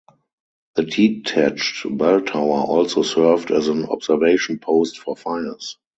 The 0.77 0.81
detached 0.85 1.85
bell 1.95 2.21
tower 2.21 2.61
also 2.61 3.03
served 3.03 3.51
as 3.51 3.67
an 3.67 3.85
observation 3.85 4.57
post 4.57 4.97
for 4.97 5.15
fires. 5.15 5.77